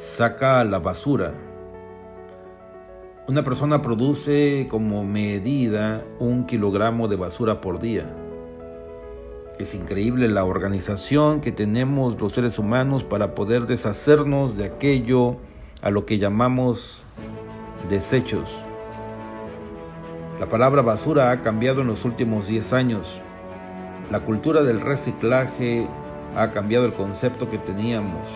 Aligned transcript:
saca 0.00 0.64
la 0.64 0.78
basura. 0.78 1.34
Una 3.28 3.44
persona 3.44 3.82
produce 3.82 4.66
como 4.68 5.04
medida 5.04 6.02
un 6.18 6.46
kilogramo 6.46 7.06
de 7.06 7.16
basura 7.16 7.60
por 7.60 7.80
día. 7.80 8.08
Es 9.58 9.74
increíble 9.74 10.28
la 10.28 10.44
organización 10.44 11.40
que 11.42 11.52
tenemos 11.52 12.18
los 12.18 12.32
seres 12.32 12.58
humanos 12.58 13.04
para 13.04 13.34
poder 13.34 13.66
deshacernos 13.66 14.56
de 14.56 14.64
aquello 14.64 15.36
a 15.82 15.90
lo 15.90 16.06
que 16.06 16.18
llamamos 16.18 17.04
desechos. 17.90 18.50
La 20.40 20.48
palabra 20.48 20.80
basura 20.80 21.30
ha 21.30 21.42
cambiado 21.42 21.82
en 21.82 21.88
los 21.88 22.06
últimos 22.06 22.48
10 22.48 22.72
años. 22.72 23.20
La 24.10 24.20
cultura 24.20 24.62
del 24.62 24.80
reciclaje 24.80 25.86
ha 26.34 26.52
cambiado 26.52 26.86
el 26.86 26.94
concepto 26.94 27.50
que 27.50 27.58
teníamos. 27.58 28.26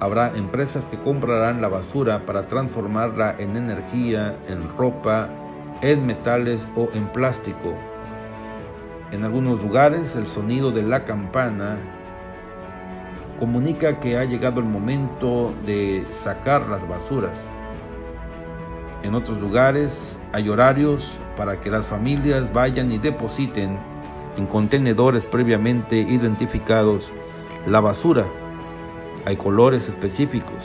Habrá 0.00 0.36
empresas 0.36 0.84
que 0.86 0.98
comprarán 0.98 1.60
la 1.60 1.68
basura 1.68 2.26
para 2.26 2.48
transformarla 2.48 3.36
en 3.38 3.56
energía, 3.56 4.36
en 4.48 4.68
ropa, 4.76 5.28
en 5.82 6.04
metales 6.06 6.66
o 6.74 6.88
en 6.94 7.06
plástico. 7.08 7.74
En 9.12 9.24
algunos 9.24 9.62
lugares 9.62 10.16
el 10.16 10.26
sonido 10.26 10.72
de 10.72 10.82
la 10.82 11.04
campana 11.04 11.78
comunica 13.38 14.00
que 14.00 14.16
ha 14.16 14.24
llegado 14.24 14.60
el 14.60 14.66
momento 14.66 15.54
de 15.64 16.06
sacar 16.10 16.68
las 16.68 16.86
basuras. 16.88 17.38
En 19.02 19.14
otros 19.14 19.38
lugares 19.40 20.18
hay 20.32 20.48
horarios 20.48 21.20
para 21.36 21.60
que 21.60 21.70
las 21.70 21.86
familias 21.86 22.52
vayan 22.52 22.90
y 22.90 22.98
depositen 22.98 23.78
en 24.36 24.46
contenedores 24.46 25.24
previamente 25.24 25.96
identificados 25.96 27.10
la 27.66 27.80
basura. 27.80 28.24
Hay 29.24 29.36
colores 29.36 29.88
específicos, 29.88 30.64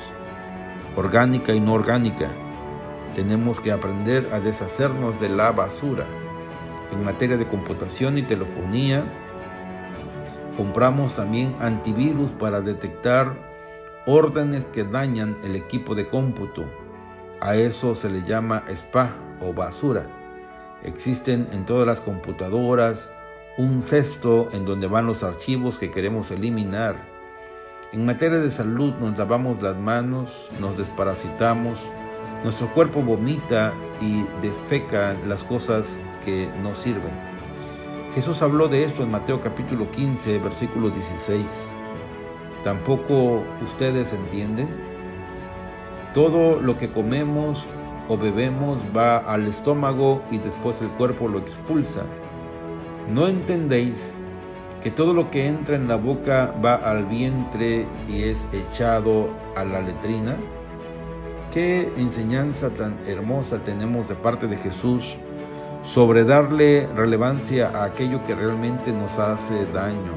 orgánica 0.96 1.54
y 1.54 1.60
no 1.60 1.74
orgánica. 1.74 2.30
Tenemos 3.16 3.60
que 3.60 3.72
aprender 3.72 4.30
a 4.34 4.40
deshacernos 4.40 5.20
de 5.20 5.30
la 5.30 5.52
basura. 5.52 6.06
En 6.92 7.04
materia 7.04 7.38
de 7.38 7.48
computación 7.48 8.18
y 8.18 8.24
telefonía, 8.24 9.04
compramos 10.58 11.14
también 11.14 11.56
antivirus 11.60 12.32
para 12.32 12.62
detectar 12.62 13.36
órdenes 14.06 14.66
que 14.66 14.84
dañan 14.84 15.38
el 15.44 15.56
equipo 15.56 15.96
de 15.96 16.08
cómputo 16.08 16.66
a 17.42 17.56
eso 17.56 17.96
se 17.96 18.10
le 18.10 18.24
llama 18.24 18.64
spa 18.68 19.16
o 19.42 19.54
basura. 19.54 20.06
Existen 20.84 21.48
en 21.54 21.66
todas 21.66 21.88
las 21.88 22.02
computadoras 22.02 23.10
un 23.58 23.82
cesto 23.84 24.50
en 24.52 24.66
donde 24.66 24.88
van 24.88 25.06
los 25.06 25.24
archivos 25.24 25.78
que 25.78 25.90
queremos 25.90 26.32
eliminar. 26.32 27.19
En 27.92 28.06
materia 28.06 28.38
de 28.38 28.52
salud 28.52 28.94
nos 29.00 29.18
lavamos 29.18 29.64
las 29.64 29.76
manos, 29.76 30.48
nos 30.60 30.78
desparasitamos, 30.78 31.80
nuestro 32.44 32.72
cuerpo 32.72 33.02
vomita 33.02 33.74
y 34.00 34.26
defeca 34.44 35.16
las 35.28 35.44
cosas 35.44 35.98
que 36.24 36.48
no 36.62 36.76
sirven. 36.76 37.10
Jesús 38.14 38.44
habló 38.44 38.68
de 38.68 38.84
esto 38.84 39.02
en 39.02 39.10
Mateo 39.10 39.42
capítulo 39.42 39.90
15, 39.90 40.38
versículo 40.38 40.92
16. 40.92 41.44
¿Tampoco 42.64 43.42
ustedes 43.64 44.14
entienden? 44.14 44.70
Todo 46.14 46.62
lo 46.62 46.78
que 46.78 46.92
comemos 46.92 47.66
o 48.08 48.18
bebemos 48.18 48.78
va 48.96 49.18
al 49.18 49.48
estómago 49.48 50.22
y 50.30 50.38
después 50.38 50.80
el 50.84 50.90
cuerpo 50.90 51.28
lo 51.28 51.40
expulsa. 51.40 52.04
¿No 53.12 53.28
entendéis 53.28 54.12
que 54.82 54.92
todo 54.92 55.14
lo 55.14 55.30
que 55.30 55.48
entra 55.48 55.76
en 55.76 55.88
la 55.88 55.96
boca 55.96 56.54
va 56.64 56.76
al 56.76 57.06
vientre 57.06 57.86
y 58.08 58.24
es 58.24 58.48
echado 58.54 59.30
a 59.56 59.64
la 59.64 59.82
letrina? 59.82 60.36
¿Qué 61.54 61.92
enseñanza 61.98 62.70
tan 62.70 62.96
hermosa 63.08 63.60
tenemos 63.60 64.08
de 64.08 64.16
parte 64.16 64.48
de 64.48 64.56
Jesús 64.56 65.18
sobre 65.84 66.24
darle 66.24 66.88
relevancia 66.96 67.70
a 67.70 67.86
aquello 67.86 68.24
que 68.26 68.36
realmente 68.36 68.92
nos 68.92 69.18
hace 69.20 69.66
daño? 69.74 70.14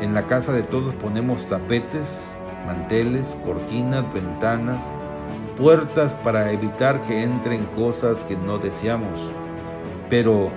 En 0.00 0.14
la 0.14 0.26
casa 0.26 0.52
de 0.52 0.62
todos 0.62 0.94
ponemos 0.94 1.46
tapetes, 1.46 2.20
manteles, 2.66 3.36
cortinas, 3.44 4.10
ventanas, 4.14 4.82
puertas 5.58 6.14
para 6.14 6.52
evitar 6.52 7.02
que 7.04 7.22
entren 7.22 7.66
cosas 7.76 8.24
que 8.24 8.36
no 8.36 8.58
deseamos. 8.58 9.20
Pero 10.08 10.50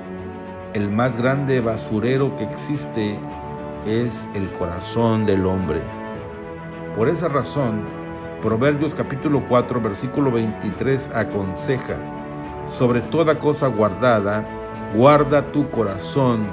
el 0.73 0.89
más 0.89 1.17
grande 1.17 1.61
basurero 1.61 2.35
que 2.35 2.45
existe 2.45 3.19
es 3.87 4.25
el 4.33 4.51
corazón 4.51 5.25
del 5.25 5.45
hombre. 5.45 5.81
Por 6.95 7.09
esa 7.09 7.27
razón, 7.27 7.81
Proverbios 8.41 8.93
capítulo 8.93 9.43
4 9.47 9.79
versículo 9.79 10.31
23 10.31 11.11
aconseja, 11.13 11.95
sobre 12.77 13.01
toda 13.01 13.39
cosa 13.39 13.67
guardada, 13.67 14.45
guarda 14.95 15.51
tu 15.51 15.69
corazón, 15.69 16.47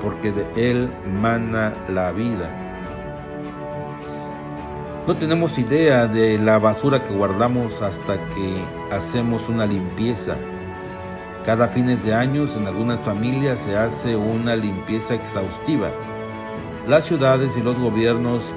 porque 0.00 0.32
de 0.32 0.46
él 0.70 0.90
mana 1.20 1.72
la 1.88 2.12
vida. 2.12 2.50
No 5.06 5.16
tenemos 5.16 5.58
idea 5.58 6.06
de 6.06 6.38
la 6.38 6.58
basura 6.58 7.02
que 7.02 7.12
guardamos 7.12 7.82
hasta 7.82 8.14
que 8.28 8.54
hacemos 8.94 9.48
una 9.48 9.66
limpieza. 9.66 10.36
Cada 11.44 11.66
fines 11.66 12.04
de 12.04 12.14
años 12.14 12.56
en 12.56 12.68
algunas 12.68 13.00
familias 13.00 13.58
se 13.58 13.76
hace 13.76 14.14
una 14.14 14.54
limpieza 14.54 15.14
exhaustiva. 15.14 15.90
Las 16.86 17.04
ciudades 17.04 17.56
y 17.56 17.62
los 17.62 17.76
gobiernos 17.76 18.54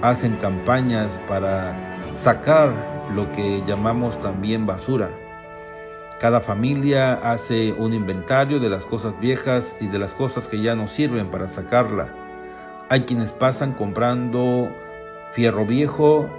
hacen 0.00 0.36
campañas 0.36 1.18
para 1.26 1.76
sacar 2.14 2.72
lo 3.16 3.32
que 3.32 3.64
llamamos 3.66 4.20
también 4.20 4.64
basura. 4.64 5.10
Cada 6.20 6.40
familia 6.40 7.14
hace 7.14 7.72
un 7.72 7.94
inventario 7.94 8.60
de 8.60 8.68
las 8.68 8.86
cosas 8.86 9.18
viejas 9.18 9.74
y 9.80 9.88
de 9.88 9.98
las 9.98 10.14
cosas 10.14 10.46
que 10.46 10.62
ya 10.62 10.76
no 10.76 10.86
sirven 10.86 11.32
para 11.32 11.48
sacarla. 11.48 12.14
Hay 12.90 13.00
quienes 13.00 13.32
pasan 13.32 13.72
comprando 13.72 14.70
fierro 15.32 15.66
viejo, 15.66 16.30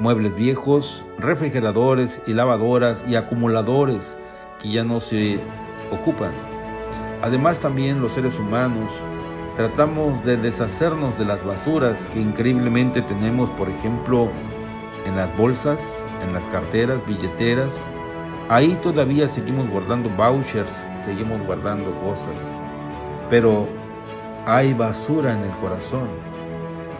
muebles 0.00 0.34
viejos, 0.34 1.04
refrigeradores 1.16 2.20
y 2.26 2.32
lavadoras 2.32 3.04
y 3.06 3.14
acumuladores 3.14 4.16
que 4.60 4.70
ya 4.70 4.84
no 4.84 5.00
se 5.00 5.38
ocupan. 5.90 6.32
Además 7.22 7.60
también 7.60 8.00
los 8.00 8.12
seres 8.12 8.38
humanos 8.38 8.92
tratamos 9.56 10.24
de 10.24 10.36
deshacernos 10.36 11.18
de 11.18 11.24
las 11.24 11.44
basuras 11.44 12.06
que 12.08 12.20
increíblemente 12.20 13.02
tenemos, 13.02 13.50
por 13.50 13.68
ejemplo, 13.68 14.28
en 15.06 15.16
las 15.16 15.36
bolsas, 15.36 15.80
en 16.24 16.32
las 16.32 16.44
carteras, 16.44 17.04
billeteras. 17.06 17.74
Ahí 18.48 18.78
todavía 18.82 19.28
seguimos 19.28 19.68
guardando 19.68 20.08
vouchers, 20.10 20.84
seguimos 21.04 21.44
guardando 21.46 21.90
cosas. 22.00 22.36
Pero 23.28 23.68
hay 24.46 24.74
basura 24.74 25.32
en 25.34 25.42
el 25.42 25.56
corazón 25.58 26.08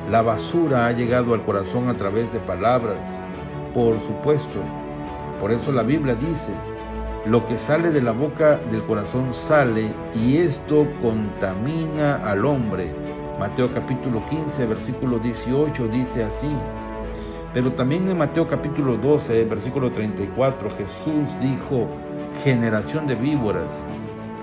la 0.09 0.23
basura 0.23 0.87
ha 0.87 0.93
llegado 0.93 1.35
al 1.35 1.45
corazón 1.45 1.89
a 1.89 1.95
través 1.95 2.33
de 2.33 2.41
palabras, 2.41 2.99
por 3.73 4.01
supuesto. 4.01 4.59
Por 5.41 5.53
eso 5.53 5.71
la 5.71 5.85
Biblia 5.85 6.17
dice, 6.17 6.53
lo 7.27 7.47
que 7.47 7.57
sale 7.57 7.91
de 7.91 8.03
la 8.03 8.13
boca 8.13 8.59
del 8.71 8.83
corazón 8.85 9.33
sale 9.33 9.93
y 10.15 10.39
esto 10.39 10.87
contamina 11.03 12.17
al 12.29 12.45
hombre. 12.45 12.93
Mateo 13.39 13.73
capítulo 13.73 14.25
15, 14.27 14.67
versículo 14.67 15.19
18 15.19 15.89
dice 15.89 16.25
así. 16.25 16.51
Pero 17.53 17.73
también 17.73 18.09
en 18.09 18.19
Mateo 18.19 18.47
capítulo 18.47 18.97
12, 18.97 19.45
versículo 19.45 19.91
34, 19.91 20.71
Jesús 20.71 21.39
dijo, 21.41 21.89
generación 22.45 23.07
de 23.07 23.17
víboras, 23.17 23.73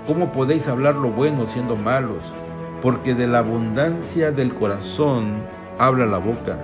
¿cómo 0.06 0.32
podéis 0.32 0.68
hablar 0.68 0.96
lo 0.96 1.10
bueno 1.10 1.46
siendo 1.48 1.76
malos? 1.76 2.34
porque 2.82 3.16
de 3.16 3.28
la 3.28 3.40
abundancia 3.40 4.32
del 4.32 4.54
corazón 4.54 5.42
habla 5.80 6.06
la 6.06 6.20
boca. 6.20 6.60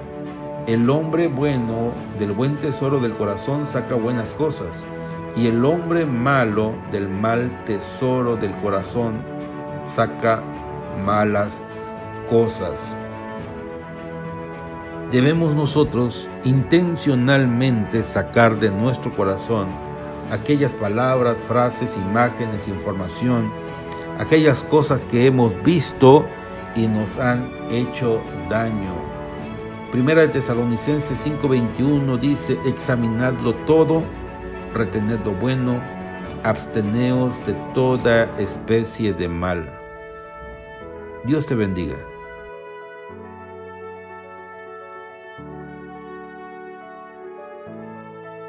El 0.67 0.89
hombre 0.89 1.27
bueno 1.27 1.91
del 2.19 2.31
buen 2.31 2.57
tesoro 2.57 2.99
del 2.99 3.13
corazón 3.13 3.65
saca 3.65 3.95
buenas 3.95 4.33
cosas, 4.33 4.85
y 5.35 5.47
el 5.47 5.65
hombre 5.65 6.05
malo 6.05 6.73
del 6.91 7.09
mal 7.09 7.63
tesoro 7.65 8.35
del 8.35 8.53
corazón 8.55 9.15
saca 9.85 10.41
malas 11.05 11.61
cosas. 12.29 12.79
Debemos 15.11 15.53
nosotros 15.53 16.27
intencionalmente 16.43 18.03
sacar 18.03 18.59
de 18.59 18.71
nuestro 18.71 19.15
corazón 19.15 19.67
aquellas 20.31 20.73
palabras, 20.73 21.37
frases, 21.47 21.95
imágenes, 21.95 22.67
información, 22.67 23.51
aquellas 24.19 24.63
cosas 24.63 25.05
que 25.05 25.27
hemos 25.27 25.61
visto 25.63 26.25
y 26.75 26.87
nos 26.87 27.17
han 27.17 27.51
hecho 27.69 28.21
daño. 28.49 28.93
Primera 29.91 30.21
de 30.21 30.29
Tesalonicenses 30.29 31.19
5:21 31.23 32.17
dice, 32.17 32.57
examinadlo 32.65 33.53
todo, 33.67 34.01
retened 34.73 35.23
lo 35.25 35.33
bueno, 35.33 35.81
absteneos 36.43 37.45
de 37.45 37.53
toda 37.73 38.23
especie 38.37 39.13
de 39.13 39.27
mal. 39.27 39.69
Dios 41.23 41.45
te 41.45 41.55
bendiga. 41.55 42.12